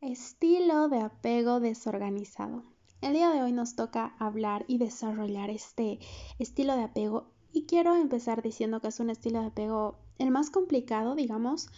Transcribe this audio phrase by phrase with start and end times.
[0.00, 2.62] Estilo de apego desorganizado.
[3.00, 5.98] El día de hoy nos toca hablar y desarrollar este
[6.38, 10.50] estilo de apego y quiero empezar diciendo que es un estilo de apego el más
[10.50, 11.68] complicado, digamos,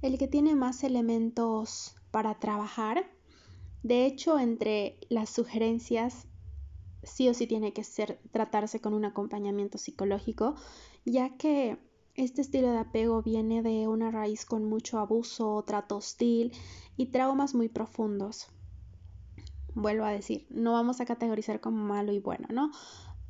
[0.00, 3.10] el que tiene más elementos para trabajar.
[3.82, 6.26] De hecho, entre las sugerencias
[7.02, 10.54] sí o sí tiene que ser tratarse con un acompañamiento psicológico,
[11.04, 11.78] ya que
[12.16, 16.52] este estilo de apego viene de una raíz con mucho abuso, trato hostil
[16.96, 18.48] y traumas muy profundos.
[19.74, 22.70] Vuelvo a decir, no vamos a categorizar como malo y bueno, ¿no?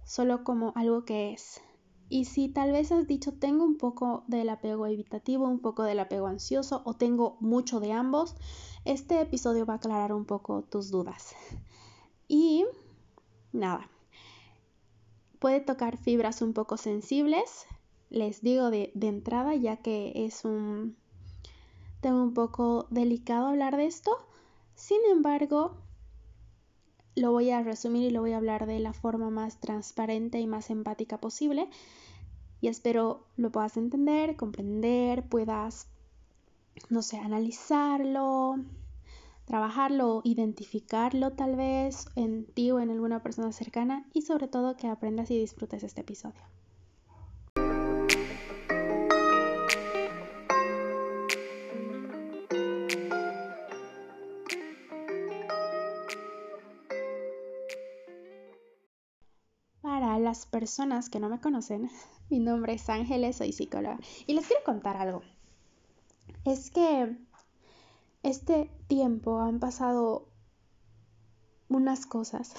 [0.05, 1.61] Solo como algo que es.
[2.09, 5.99] Y si tal vez has dicho tengo un poco del apego evitativo, un poco del
[5.99, 8.37] apego ansioso o tengo mucho de ambos,
[8.85, 11.35] este episodio va a aclarar un poco tus dudas.
[12.29, 12.65] Y
[13.53, 13.89] nada,
[15.41, 17.67] puede tocar fibras un poco sensibles,
[18.11, 20.97] les digo de, entrada, ya que es un
[22.01, 24.19] tema un poco delicado hablar de esto.
[24.75, 25.77] Sin embargo,
[27.15, 30.47] lo voy a resumir y lo voy a hablar de la forma más transparente y
[30.47, 31.69] más empática posible.
[32.61, 35.89] Y espero lo puedas entender, comprender, puedas,
[36.91, 38.57] no sé, analizarlo,
[39.47, 44.89] trabajarlo, identificarlo tal vez en ti o en alguna persona cercana y sobre todo que
[44.89, 46.43] aprendas y disfrutes este episodio.
[60.37, 61.89] Las personas que no me conocen,
[62.31, 65.23] mi nombre es Ángeles, soy psicóloga y les quiero contar algo.
[66.45, 67.17] Es que
[68.23, 70.29] este tiempo han pasado
[71.71, 72.53] unas cosas,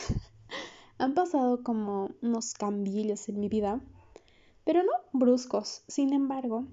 [0.97, 3.79] han pasado como unos cambios en mi vida,
[4.65, 5.83] pero no bruscos.
[5.87, 6.65] Sin embargo,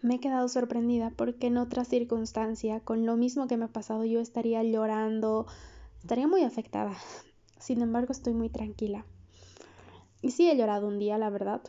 [0.00, 4.06] me he quedado sorprendida porque en otra circunstancia, con lo mismo que me ha pasado,
[4.06, 5.46] yo estaría llorando,
[6.00, 6.96] estaría muy afectada.
[7.58, 9.04] Sin embargo, estoy muy tranquila.
[10.22, 11.60] Y sí he llorado un día, la verdad,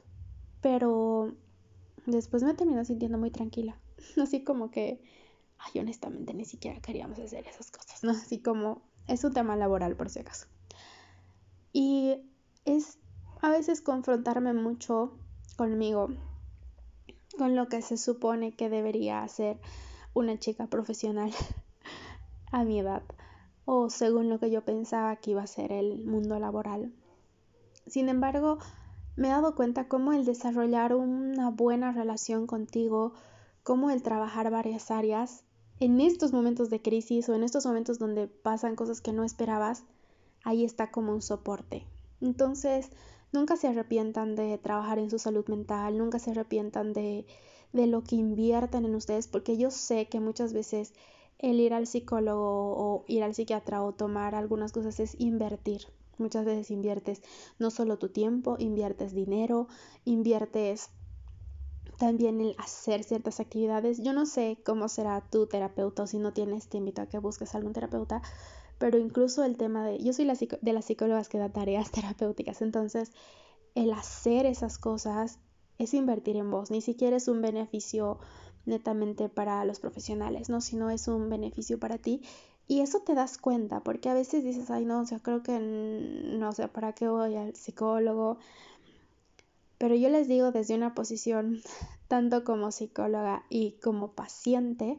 [0.62, 1.34] pero
[2.06, 3.78] después me terminé sintiendo muy tranquila.
[4.22, 5.02] Así como que,
[5.58, 8.12] ay, honestamente ni siquiera queríamos hacer esas cosas, ¿no?
[8.12, 10.48] Así como es un tema laboral por si acaso.
[11.74, 12.16] Y
[12.66, 13.00] es
[13.42, 15.18] a veces confrontarme mucho
[15.58, 16.10] conmigo,
[17.38, 19.60] con lo que se supone que debería hacer
[20.14, 21.32] una chica profesional
[22.52, 23.04] a mi edad,
[23.66, 26.94] o según lo que yo pensaba que iba a ser el mundo laboral.
[27.88, 28.60] Sin embargo,
[29.16, 33.14] me he dado cuenta cómo el desarrollar una buena relación contigo,
[33.64, 35.44] cómo el trabajar varias áreas,
[35.80, 39.84] en estos momentos de crisis o en estos momentos donde pasan cosas que no esperabas,
[40.44, 41.86] ahí está como un soporte.
[42.22, 42.90] Entonces,
[43.32, 47.26] nunca se arrepientan de trabajar en su salud mental, nunca se arrepientan de,
[47.74, 50.94] de lo que inviertan en ustedes, porque yo sé que muchas veces
[51.40, 55.82] el ir al psicólogo o ir al psiquiatra o tomar algunas cosas es invertir.
[56.18, 57.22] Muchas veces inviertes
[57.60, 59.68] no solo tu tiempo, inviertes dinero,
[60.06, 60.90] inviertes
[61.98, 64.02] también el hacer ciertas actividades.
[64.02, 67.20] Yo no sé cómo será tu terapeuta o si no tienes, te invito a que
[67.20, 68.22] busques algún terapeuta,
[68.78, 72.62] pero incluso el tema de, yo soy la de las psicólogas que da tareas terapéuticas,
[72.62, 73.12] entonces
[73.76, 75.40] el hacer esas cosas
[75.78, 78.20] es invertir en vos, ni siquiera es un beneficio
[78.66, 80.62] netamente para los profesionales, ¿no?
[80.62, 82.22] Sino es un beneficio para ti
[82.68, 85.60] y eso te das cuenta, porque a veces dices, ay, no, o sea, creo que
[85.60, 88.38] no sé, ¿para qué voy al psicólogo?
[89.78, 91.62] Pero yo les digo desde una posición,
[92.08, 94.98] tanto como psicóloga y como paciente,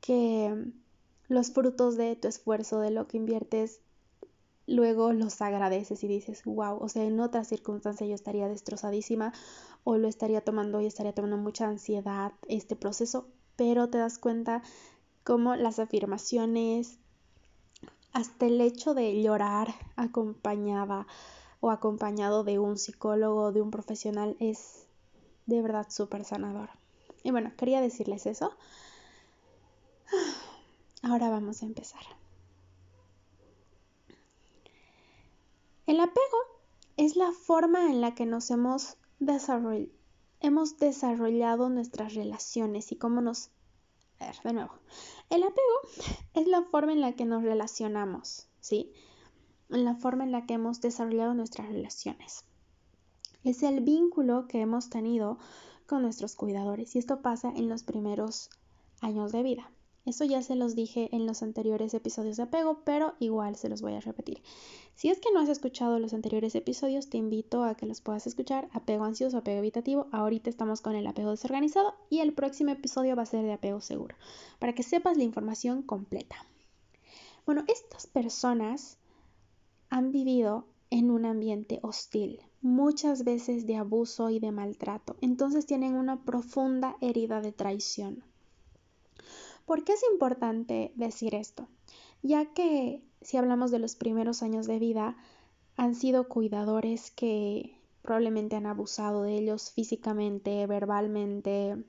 [0.00, 0.72] que
[1.28, 3.80] los frutos de tu esfuerzo, de lo que inviertes,
[4.66, 9.32] luego los agradeces y dices, wow, o sea, en otra circunstancia yo estaría destrozadísima
[9.84, 13.26] o lo estaría tomando y estaría tomando mucha ansiedad este proceso,
[13.56, 14.62] pero te das cuenta
[15.28, 16.98] como las afirmaciones,
[18.14, 21.06] hasta el hecho de llorar acompañada
[21.60, 24.86] o acompañado de un psicólogo, de un profesional, es
[25.44, 26.70] de verdad súper sanador.
[27.22, 28.56] Y bueno, quería decirles eso.
[31.02, 32.00] Ahora vamos a empezar.
[35.84, 36.38] El apego
[36.96, 38.96] es la forma en la que nos hemos,
[40.40, 43.50] hemos desarrollado nuestras relaciones y cómo nos
[44.20, 44.72] a ver, de nuevo.
[45.30, 48.92] El apego es la forma en la que nos relacionamos, ¿sí?
[49.68, 52.44] La forma en la que hemos desarrollado nuestras relaciones.
[53.44, 55.38] Es el vínculo que hemos tenido
[55.86, 58.50] con nuestros cuidadores y esto pasa en los primeros
[59.00, 59.70] años de vida.
[60.08, 63.82] Eso ya se los dije en los anteriores episodios de apego, pero igual se los
[63.82, 64.40] voy a repetir.
[64.94, 68.26] Si es que no has escuchado los anteriores episodios, te invito a que los puedas
[68.26, 68.70] escuchar.
[68.72, 70.06] Apego ansioso, apego evitativo.
[70.10, 73.82] Ahorita estamos con el apego desorganizado y el próximo episodio va a ser de apego
[73.82, 74.16] seguro,
[74.58, 76.36] para que sepas la información completa.
[77.44, 78.96] Bueno, estas personas
[79.90, 85.16] han vivido en un ambiente hostil, muchas veces de abuso y de maltrato.
[85.20, 88.24] Entonces tienen una profunda herida de traición.
[89.68, 91.68] ¿Por qué es importante decir esto?
[92.22, 95.18] Ya que si hablamos de los primeros años de vida,
[95.76, 101.84] han sido cuidadores que probablemente han abusado de ellos físicamente, verbalmente,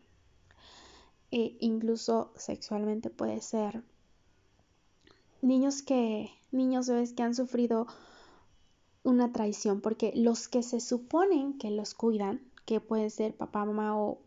[1.32, 3.82] e incluso sexualmente puede ser.
[5.42, 7.88] Niños que, niños bebés que han sufrido
[9.04, 13.98] una traición, porque los que se suponen que los cuidan, que puede ser papá, mamá
[13.98, 14.20] o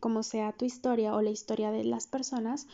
[0.00, 2.66] como sea tu historia o la historia de las personas,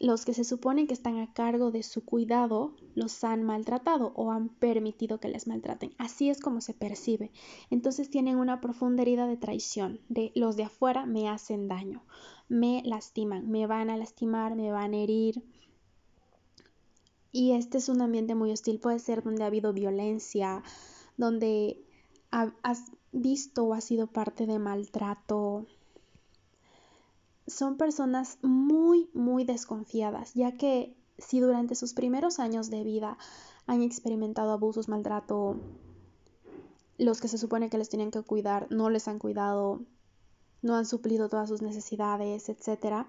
[0.00, 4.32] los que se suponen que están a cargo de su cuidado los han maltratado o
[4.32, 5.92] han permitido que les maltraten.
[5.98, 7.30] Así es como se percibe.
[7.68, 12.02] Entonces tienen una profunda herida de traición, de los de afuera me hacen daño,
[12.48, 15.44] me lastiman, me van a lastimar, me van a herir.
[17.30, 20.62] Y este es un ambiente muy hostil, puede ser donde ha habido violencia,
[21.18, 21.84] donde
[22.30, 25.66] has visto o has sido parte de maltrato,
[27.50, 33.18] son personas muy, muy desconfiadas, ya que si durante sus primeros años de vida
[33.66, 35.56] han experimentado abusos, maltrato,
[36.96, 39.82] los que se supone que les tenían que cuidar no les han cuidado,
[40.62, 43.06] no han suplido todas sus necesidades, etc.,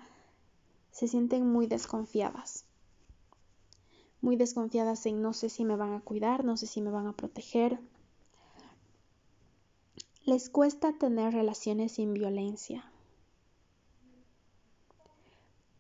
[0.92, 2.66] se sienten muy desconfiadas.
[4.22, 7.08] Muy desconfiadas en no sé si me van a cuidar, no sé si me van
[7.08, 7.80] a proteger.
[10.26, 12.91] Les cuesta tener relaciones sin violencia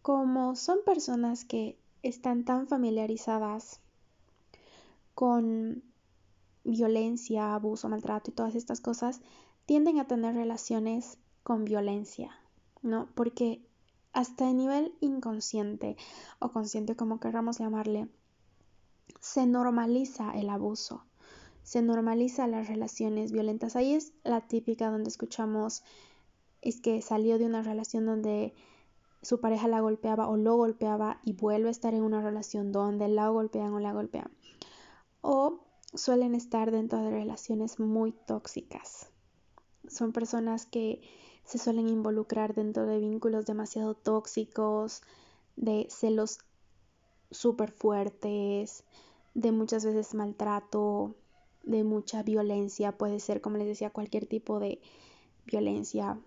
[0.01, 3.80] como son personas que están tan familiarizadas
[5.13, 5.83] con
[6.63, 9.21] violencia, abuso, maltrato y todas estas cosas,
[9.65, 12.31] tienden a tener relaciones con violencia,
[12.81, 13.09] ¿no?
[13.15, 13.62] Porque
[14.13, 15.98] hasta a nivel inconsciente
[16.39, 18.07] o consciente, como queramos llamarle,
[19.19, 21.04] se normaliza el abuso,
[21.63, 23.75] se normaliza las relaciones violentas.
[23.75, 25.83] Ahí es la típica donde escuchamos,
[26.62, 28.54] es que salió de una relación donde
[29.21, 33.07] su pareja la golpeaba o lo golpeaba y vuelve a estar en una relación donde
[33.07, 34.31] la golpean o la golpean.
[35.21, 35.59] O
[35.94, 39.07] suelen estar dentro de relaciones muy tóxicas.
[39.88, 41.01] Son personas que
[41.44, 45.01] se suelen involucrar dentro de vínculos demasiado tóxicos,
[45.56, 46.39] de celos
[47.29, 48.83] súper fuertes,
[49.33, 51.15] de muchas veces maltrato,
[51.63, 52.97] de mucha violencia.
[52.97, 54.81] Puede ser, como les decía, cualquier tipo de
[55.45, 56.19] violencia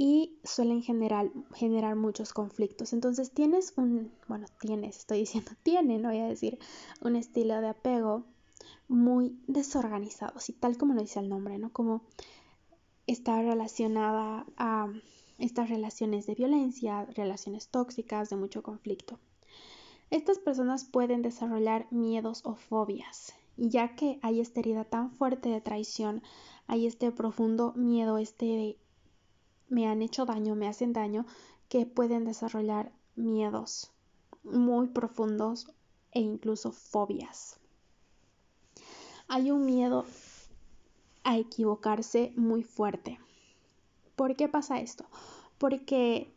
[0.00, 2.92] y suelen generar, generar muchos conflictos.
[2.92, 6.60] Entonces tienes un, bueno, tienes, estoy diciendo tienen, voy a decir,
[7.00, 8.24] un estilo de apego
[8.86, 11.72] muy desorganizado, así tal como lo dice el nombre, ¿no?
[11.72, 12.02] Como
[13.08, 14.86] está relacionada a
[15.38, 19.18] estas relaciones de violencia, relaciones tóxicas, de mucho conflicto.
[20.10, 25.60] Estas personas pueden desarrollar miedos o fobias, ya que hay esta herida tan fuerte de
[25.60, 26.22] traición,
[26.68, 28.78] hay este profundo miedo, este
[29.68, 31.26] me han hecho daño, me hacen daño,
[31.68, 33.92] que pueden desarrollar miedos
[34.42, 35.70] muy profundos
[36.12, 37.58] e incluso fobias.
[39.28, 40.06] Hay un miedo
[41.24, 43.18] a equivocarse muy fuerte.
[44.16, 45.04] ¿Por qué pasa esto?
[45.58, 46.32] Porque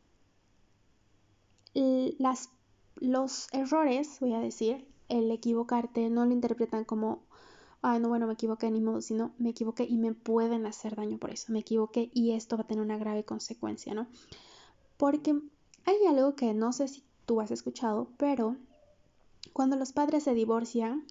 [1.74, 2.50] las,
[2.96, 7.24] los errores, voy a decir, el equivocarte no lo interpretan como
[7.82, 11.18] ah, no, bueno, me equivoqué ni modo, sino me equivoqué y me pueden hacer daño
[11.18, 14.08] por eso, me equivoqué y esto va a tener una grave consecuencia, ¿no?
[14.98, 15.40] Porque
[15.86, 18.56] hay algo que no sé si tú has escuchado, pero
[19.54, 21.06] cuando los padres se divorcian,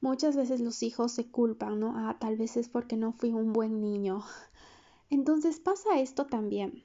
[0.00, 1.94] muchas veces los hijos se culpan, ¿no?
[1.96, 4.22] Ah, tal vez es porque no fui un buen niño.
[5.10, 6.84] Entonces pasa esto también.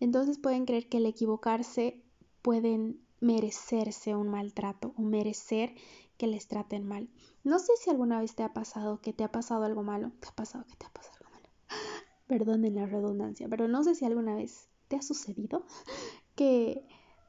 [0.00, 2.02] Entonces pueden creer que al equivocarse
[2.42, 5.74] pueden merecerse un maltrato o merecer
[6.18, 7.08] que les traten mal.
[7.44, 10.12] No sé si alguna vez te ha pasado que te ha pasado algo malo.
[10.20, 11.48] ¿Te ha pasado que te ha pasado algo malo?
[12.26, 15.64] Perdonen la redundancia, pero no sé si alguna vez te ha sucedido
[16.34, 16.86] que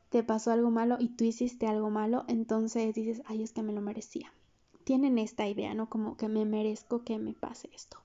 [0.09, 3.73] te pasó algo malo y tú hiciste algo malo, entonces dices, ay, es que me
[3.73, 4.33] lo merecía.
[4.83, 5.87] Tienen esta idea, ¿no?
[5.87, 7.99] Como que me merezco que me pase esto.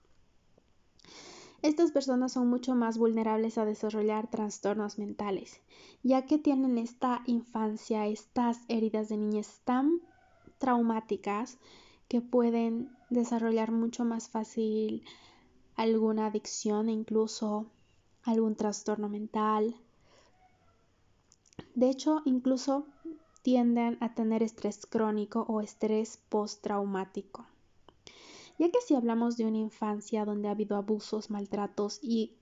[1.62, 5.62] Estas personas son mucho más vulnerables a desarrollar trastornos mentales,
[6.02, 10.02] ya que tienen esta infancia, estas heridas de niñez tan
[10.64, 11.58] traumáticas
[12.08, 15.04] que pueden desarrollar mucho más fácil
[15.76, 17.66] alguna adicción e incluso
[18.22, 19.76] algún trastorno mental.
[21.74, 22.86] De hecho, incluso
[23.42, 27.44] tienden a tener estrés crónico o estrés postraumático.
[28.58, 32.32] Ya que si hablamos de una infancia donde ha habido abusos, maltratos y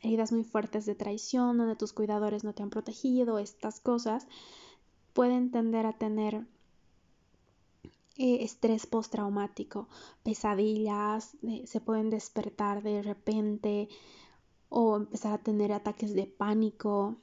[0.00, 4.26] heridas muy fuertes de traición, donde tus cuidadores no te han protegido, estas cosas,
[5.12, 6.46] pueden tender a tener
[8.18, 9.88] eh, estrés postraumático,
[10.22, 13.88] pesadillas, eh, se pueden despertar de repente
[14.68, 17.16] o empezar a tener ataques de pánico,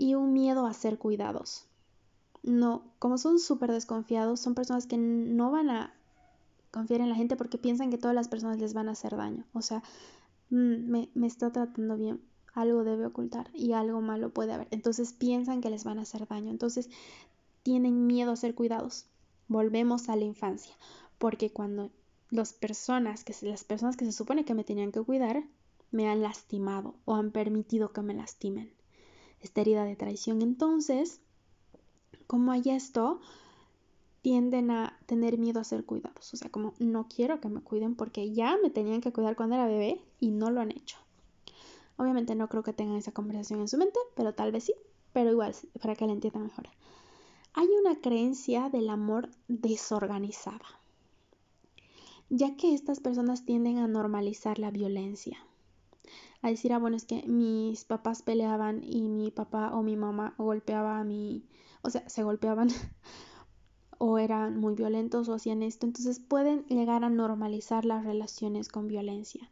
[0.00, 1.66] y un miedo a ser cuidados.
[2.42, 5.92] No, como son súper desconfiados, son personas que no van a
[6.70, 9.44] confiar en la gente porque piensan que todas las personas les van a hacer daño.
[9.52, 9.82] O sea,
[10.48, 12.22] mm, me, me está tratando bien,
[12.54, 14.68] algo debe ocultar y algo malo puede haber.
[14.70, 16.50] Entonces piensan que les van a hacer daño.
[16.50, 16.88] Entonces
[17.62, 19.06] tienen miedo a ser cuidados.
[19.48, 20.74] Volvemos a la infancia,
[21.18, 21.90] porque cuando
[22.30, 25.42] las personas que las personas que se supone que me tenían que cuidar
[25.90, 28.72] me han lastimado o han permitido que me lastimen
[29.40, 30.42] esta herida de traición.
[30.42, 31.20] Entonces,
[32.26, 33.20] como hay esto,
[34.22, 36.32] tienden a tener miedo a ser cuidados.
[36.32, 39.56] O sea, como no quiero que me cuiden porque ya me tenían que cuidar cuando
[39.56, 40.98] era bebé y no lo han hecho.
[42.00, 44.74] Obviamente no creo que tengan esa conversación en su mente, pero tal vez sí,
[45.12, 46.70] pero igual para que la entiendan mejor.
[47.52, 50.64] Hay una creencia del amor desorganizada,
[52.30, 55.36] ya que estas personas tienden a normalizar la violencia.
[56.40, 60.34] A decir, ah, bueno, es que mis papás peleaban y mi papá o mi mamá
[60.38, 61.44] golpeaba a mi,
[61.82, 62.68] o sea, se golpeaban
[63.98, 68.88] o eran muy violentos o hacían esto, entonces pueden llegar a normalizar las relaciones con
[68.88, 69.50] violencia,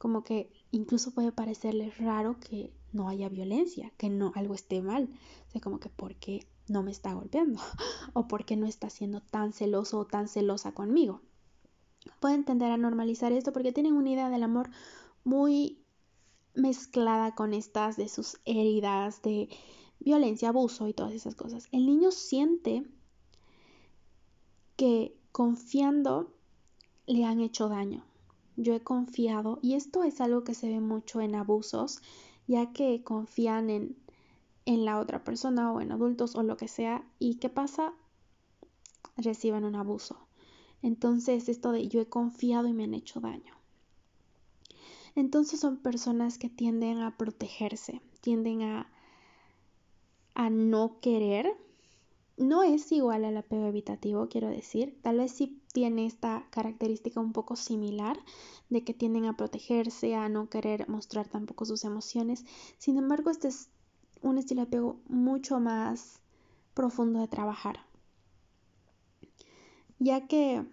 [0.00, 5.10] como que incluso puede parecerles raro que no haya violencia, que no algo esté mal,
[5.46, 7.60] o sea, como que ¿por qué no me está golpeando?
[8.14, 11.20] o ¿por qué no está siendo tan celoso o tan celosa conmigo?
[12.18, 14.70] Pueden tender a normalizar esto porque tienen una idea del amor
[15.22, 15.84] muy
[16.54, 19.50] mezclada con estas de sus heridas de
[19.98, 21.68] violencia, abuso y todas esas cosas.
[21.72, 22.86] El niño siente
[24.76, 26.32] que confiando
[27.04, 28.09] le han hecho daño.
[28.60, 32.02] Yo he confiado y esto es algo que se ve mucho en abusos,
[32.46, 33.96] ya que confían en,
[34.66, 37.02] en la otra persona o en adultos o lo que sea.
[37.18, 37.94] ¿Y qué pasa?
[39.16, 40.18] Reciben un abuso.
[40.82, 43.54] Entonces esto de yo he confiado y me han hecho daño.
[45.14, 48.92] Entonces son personas que tienden a protegerse, tienden a,
[50.34, 51.56] a no querer.
[52.36, 54.98] No es igual al apego evitativo, quiero decir.
[55.00, 58.18] Tal vez sí tiene esta característica un poco similar
[58.68, 62.44] de que tienden a protegerse, a no querer mostrar tampoco sus emociones.
[62.78, 63.68] Sin embargo, este es
[64.22, 66.20] un estilo de apego mucho más
[66.74, 67.80] profundo de trabajar.
[69.98, 70.64] Ya que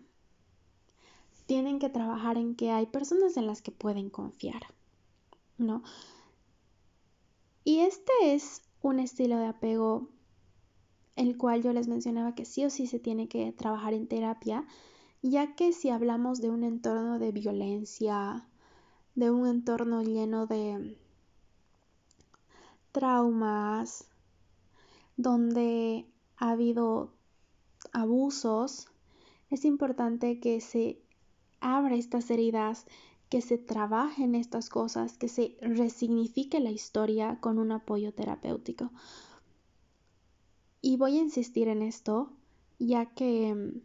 [1.46, 4.68] tienen que trabajar en que hay personas en las que pueden confiar,
[5.58, 5.84] ¿no?
[7.64, 10.10] Y este es un estilo de apego
[11.18, 14.66] el cual yo les mencionaba que sí o sí se tiene que trabajar en terapia,
[15.22, 18.48] ya que si hablamos de un entorno de violencia,
[19.16, 20.96] de un entorno lleno de
[22.92, 24.08] traumas,
[25.18, 26.06] donde
[26.38, 27.12] ha habido
[27.92, 28.88] abusos,
[29.50, 31.02] es importante que se
[31.60, 32.86] abra estas heridas,
[33.30, 38.92] que se trabajen estas cosas, que se resignifique la historia con un apoyo terapéutico.
[40.82, 42.32] Y voy a insistir en esto,
[42.80, 43.82] ya que mm,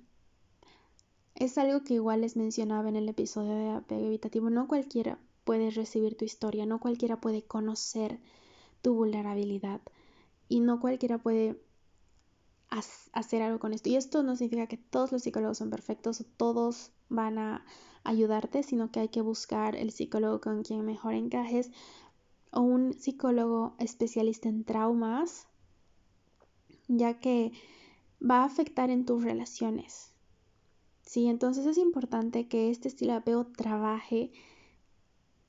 [1.34, 4.50] es algo que igual les mencionaba en el episodio de apego evitativo.
[4.50, 8.20] No cualquiera puede recibir tu historia, no cualquiera puede conocer
[8.82, 9.80] tu vulnerabilidad
[10.48, 11.60] y no cualquiera puede
[13.12, 13.88] hacer algo con esto.
[13.88, 17.64] Y esto no significa que todos los psicólogos son perfectos o todos van a
[18.04, 21.70] ayudarte, sino que hay que buscar el psicólogo con quien mejor encajes
[22.50, 25.46] o un psicólogo especialista en traumas,
[26.98, 27.52] ya que
[28.20, 30.12] va a afectar en tus relaciones.
[31.02, 34.30] Sí, entonces es importante que este estilo de apego trabaje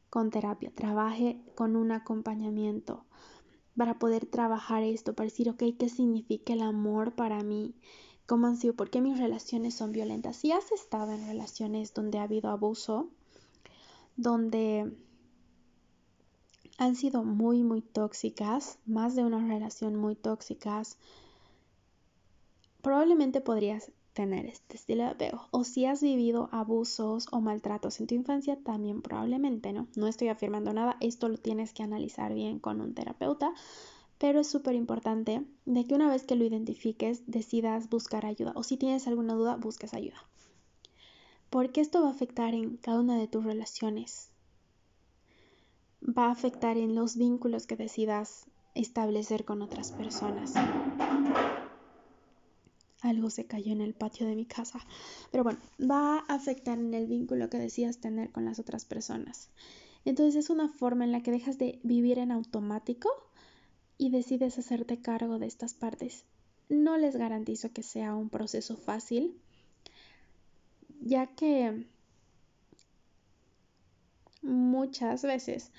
[0.09, 3.05] con terapia, trabaje con un acompañamiento
[3.77, 7.75] para poder trabajar esto, para decir, ok, ¿qué significa el amor para mí?
[8.25, 8.75] ¿Cómo han sido?
[8.75, 10.37] ¿Por qué mis relaciones son violentas?
[10.37, 13.09] Si has estado en relaciones donde ha habido abuso,
[14.15, 14.95] donde
[16.77, 20.97] han sido muy, muy tóxicas, más de una relación muy tóxicas,
[22.83, 25.47] probablemente podrías tener este estilo de apego.
[25.49, 29.87] O si has vivido abusos o maltratos en tu infancia, también probablemente, ¿no?
[29.95, 33.53] No estoy afirmando nada, esto lo tienes que analizar bien con un terapeuta,
[34.19, 38.63] pero es súper importante de que una vez que lo identifiques, decidas buscar ayuda o
[38.63, 40.27] si tienes alguna duda, busques ayuda.
[41.49, 44.29] Porque esto va a afectar en cada una de tus relaciones.
[46.05, 50.53] va a afectar en los vínculos que decidas establecer con otras personas.
[53.03, 54.79] Algo se cayó en el patio de mi casa.
[55.29, 59.49] Pero bueno, va a afectar en el vínculo que decidas tener con las otras personas.
[60.05, 63.09] Entonces es una forma en la que dejas de vivir en automático
[63.97, 66.23] y decides hacerte cargo de estas partes.
[66.69, 69.37] No les garantizo que sea un proceso fácil,
[71.01, 71.85] ya que
[74.41, 75.71] muchas veces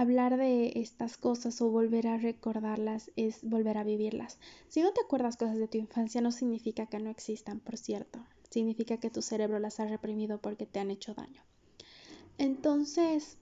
[0.00, 4.38] hablar de estas cosas o volver a recordarlas es volver a vivirlas.
[4.68, 8.24] Si no te acuerdas cosas de tu infancia no significa que no existan, por cierto.
[8.48, 11.42] Significa que tu cerebro las ha reprimido porque te han hecho daño.
[12.38, 13.38] Entonces,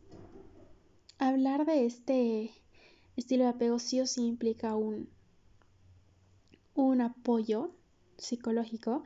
[1.18, 2.50] hablar de este
[3.16, 5.10] estilo de apego sí o sí implica un,
[6.75, 7.75] un apoyo
[8.16, 9.04] psicológico.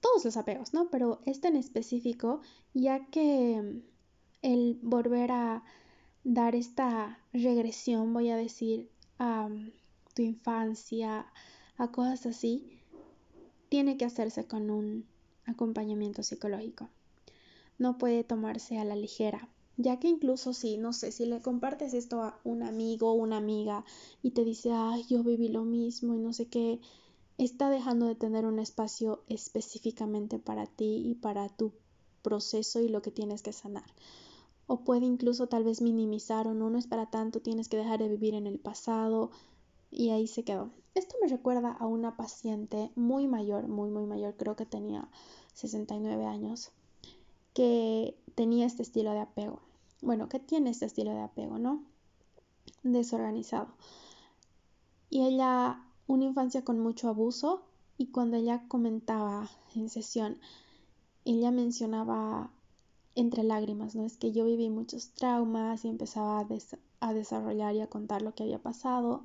[0.00, 0.88] Todos los apegos, ¿no?
[0.88, 2.40] Pero este en específico,
[2.72, 3.82] ya que
[4.40, 5.62] el volver a
[6.24, 9.48] dar esta regresión, voy a decir, a
[10.14, 11.26] tu infancia,
[11.76, 12.80] a cosas así,
[13.68, 15.06] tiene que hacerse con un
[15.44, 16.88] acompañamiento psicológico.
[17.78, 21.92] No puede tomarse a la ligera, ya que incluso si, no sé, si le compartes
[21.92, 23.84] esto a un amigo o una amiga
[24.22, 26.80] y te dice, ay, yo viví lo mismo y no sé qué,
[27.36, 31.72] está dejando de tener un espacio específicamente para ti y para tu
[32.22, 33.84] proceso y lo que tienes que sanar
[34.66, 37.98] o puede incluso tal vez minimizar o no, no es para tanto, tienes que dejar
[37.98, 39.30] de vivir en el pasado
[39.90, 40.70] y ahí se quedó.
[40.94, 45.08] Esto me recuerda a una paciente muy mayor, muy, muy mayor, creo que tenía
[45.54, 46.70] 69 años,
[47.52, 49.60] que tenía este estilo de apego.
[50.02, 51.82] Bueno, que tiene este estilo de apego, ¿no?
[52.82, 53.68] Desorganizado.
[55.10, 57.62] Y ella, una infancia con mucho abuso,
[57.96, 60.38] y cuando ella comentaba en sesión,
[61.24, 62.50] ella mencionaba
[63.14, 64.04] entre lágrimas, ¿no?
[64.04, 66.46] Es que yo viví muchos traumas y empezaba a,
[67.00, 69.22] a desarrollar y a contar lo que había pasado.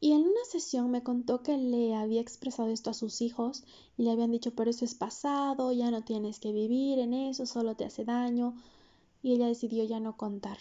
[0.00, 3.64] Y en una sesión me contó que le había expresado esto a sus hijos
[3.96, 7.46] y le habían dicho, pero eso es pasado, ya no tienes que vivir en eso,
[7.46, 8.54] solo te hace daño.
[9.22, 10.58] Y ella decidió ya no contar.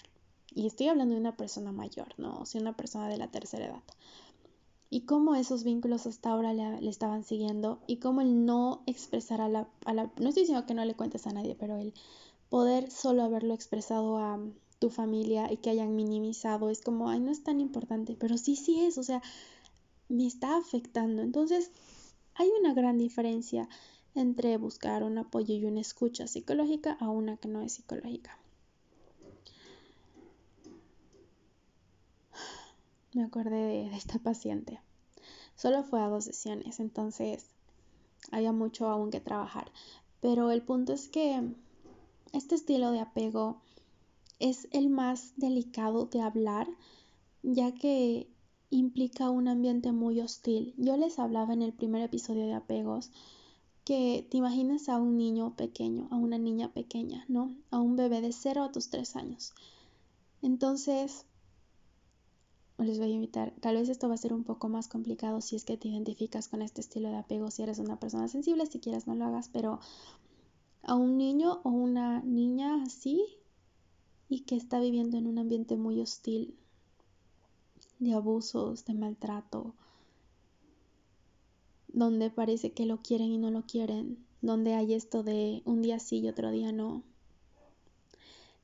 [0.56, 2.40] Y estoy hablando de una persona mayor, ¿no?
[2.40, 3.84] O una persona de la tercera edad
[4.90, 9.50] y cómo esos vínculos hasta ahora le, estaban siguiendo y cómo el no expresar a
[9.50, 11.94] la, la, no estoy diciendo que no le cuentes a nadie, pero el
[12.50, 14.40] poder solo haberlo expresado a
[14.80, 18.56] tu familia y que hayan minimizado es como, ay, no es tan importante, pero sí,
[18.56, 19.22] sí es, o sea,
[20.08, 21.22] me está afectando.
[21.22, 21.72] Entonces,
[22.36, 23.68] hay una gran diferencia
[24.16, 28.40] entre buscar un apoyo y una escucha psicológica a una que no es psicológica.
[33.18, 34.80] me acordé de, esta paciente.
[35.58, 37.46] Solo fue a dos sesiones, entonces
[38.32, 39.72] había mucho aún que trabajar.
[40.22, 41.42] Pero el punto es que
[42.32, 43.60] este estilo de apego
[44.40, 46.68] es el más delicado de hablar,
[47.42, 48.30] ya que
[48.70, 50.74] implica un ambiente muy hostil.
[50.78, 53.12] Yo les hablaba en el primer episodio de apegos
[53.84, 57.56] que te imaginas a un niño pequeño, a una niña pequeña, ¿no?
[57.72, 59.54] A un bebé de 0 a tus 3 años.
[60.42, 61.26] Entonces,
[62.84, 65.56] les voy a invitar, tal vez esto va a ser un poco más complicado si
[65.56, 68.80] es que te identificas con este estilo de apego, si eres una persona sensible, si
[68.80, 69.80] quieres no lo hagas, pero
[70.84, 73.26] a un niño o una niña así
[74.30, 76.56] y que está viviendo en un ambiente muy hostil
[78.00, 79.74] de abusos, de maltrato,
[81.88, 86.00] donde parece que lo quieren y no lo quieren, donde hay esto de un día
[86.00, 87.04] sí y otro día no.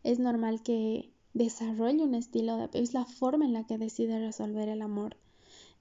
[0.03, 4.69] Es normal que desarrolla un estilo de es la forma en la que decide resolver
[4.69, 5.17] el amor,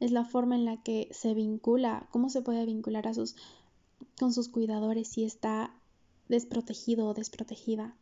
[0.01, 3.37] es la forma en la que se vincula, cómo se puede vincular a sus,
[4.19, 5.75] con sus cuidadores si está
[6.29, 7.95] desprotegido o desprotegida.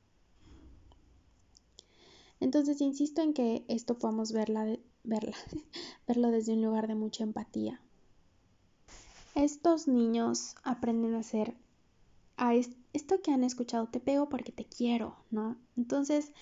[2.39, 5.37] Entonces insisto en que esto podamos verla, verla,
[6.09, 7.81] verlo desde un lugar de mucha empatía.
[9.35, 11.55] Estos niños aprenden a hacer
[12.37, 15.59] a esto que han escuchado, te pego porque te quiero, ¿no?
[15.77, 16.33] Entonces,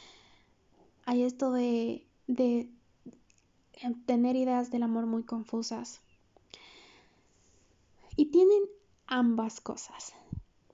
[1.08, 2.68] hay esto de, de
[4.04, 6.02] tener ideas del amor muy confusas.
[8.14, 8.64] Y tienen
[9.06, 10.12] ambas cosas.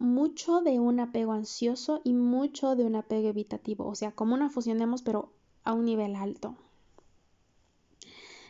[0.00, 3.86] Mucho de un apego ansioso y mucho de un apego evitativo.
[3.86, 6.56] O sea, como una fusionemos, pero a un nivel alto.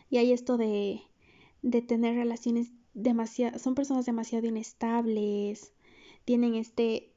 [0.09, 1.03] Y hay esto de,
[1.61, 3.59] de tener relaciones demasiado...
[3.59, 5.71] Son personas demasiado inestables.
[6.25, 7.13] Tienen este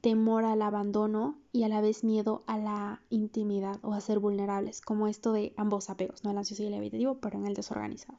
[0.00, 4.80] temor al abandono y a la vez miedo a la intimidad o a ser vulnerables,
[4.80, 8.18] como esto de ambos apegos, no el ansioso y el evitativo, pero en el desorganizado.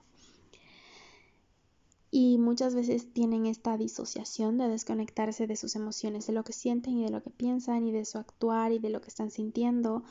[2.09, 6.97] Y muchas veces tienen esta disociación de desconectarse de sus emociones, de lo que sienten
[6.97, 10.03] y de lo que piensan y de su actuar y de lo que están sintiendo.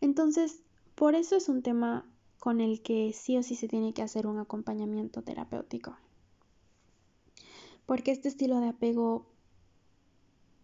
[0.00, 0.60] Entonces,
[0.94, 2.06] por eso es un tema
[2.38, 5.96] con el que sí o sí se tiene que hacer un acompañamiento terapéutico.
[7.86, 9.26] Porque este estilo de apego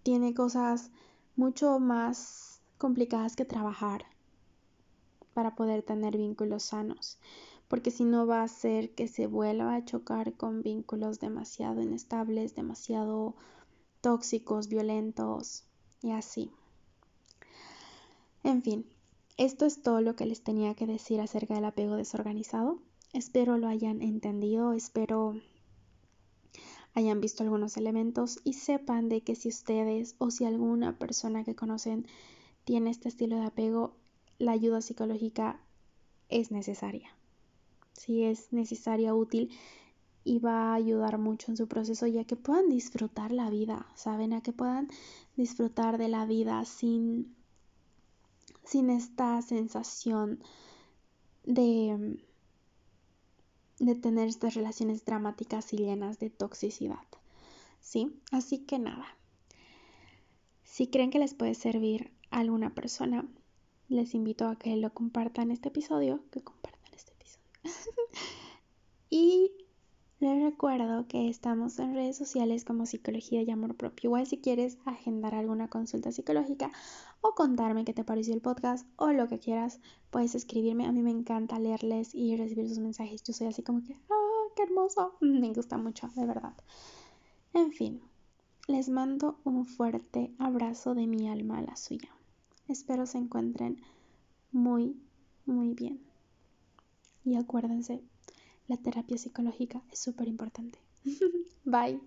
[0.02, 0.90] tiene cosas
[1.37, 4.06] mucho más complicadas que trabajar
[5.34, 7.18] para poder tener vínculos sanos,
[7.68, 12.54] porque si no va a hacer que se vuelva a chocar con vínculos demasiado inestables,
[12.54, 13.34] demasiado
[14.00, 15.64] tóxicos, violentos
[16.02, 16.50] y así.
[18.42, 18.87] En fin,
[19.37, 22.78] esto es todo lo que les tenía que decir acerca del apego desorganizado.
[23.12, 25.34] Espero lo hayan entendido, espero
[26.98, 31.54] hayan visto algunos elementos y sepan de que si ustedes o si alguna persona que
[31.54, 32.06] conocen
[32.64, 33.94] tiene este estilo de apego,
[34.38, 35.61] la ayuda psicológica
[36.28, 37.08] es necesaria.
[37.92, 39.50] Si es necesaria, útil
[40.24, 44.32] y va a ayudar mucho en su proceso ya que puedan disfrutar la vida, ¿saben?
[44.32, 44.88] A que puedan
[45.37, 47.37] disfrutar de la vida sin,
[48.64, 50.40] sin esta sensación
[51.44, 52.18] de
[53.78, 57.04] de tener estas relaciones dramáticas y llenas de toxicidad.
[57.80, 58.20] ¿Sí?
[58.30, 59.06] Así que nada.
[60.64, 63.26] Si creen que les puede servir a alguna persona,
[63.88, 67.46] les invito a que lo compartan este episodio, que compartan este episodio.
[69.10, 69.52] y
[70.20, 74.09] les recuerdo que estamos en redes sociales como Psicología y Amor Propio.
[74.09, 76.72] Igual si quieres agendar alguna consulta psicológica
[77.20, 80.87] o contarme qué te pareció el podcast o lo que quieras, puedes escribirme.
[80.87, 83.22] A mí me encanta leerles y recibir sus mensajes.
[83.22, 85.14] Yo soy así como que, ¡ah, qué hermoso!
[85.20, 86.54] Me gusta mucho, de verdad.
[87.54, 88.00] En fin,
[88.66, 92.11] les mando un fuerte abrazo de mi alma a la suya.
[92.66, 93.81] Espero se encuentren
[94.50, 95.00] muy,
[95.46, 96.00] muy bien.
[97.24, 98.02] Y acuérdense,
[98.68, 100.78] la terapia psicológica es súper importante.
[101.64, 102.00] Bye.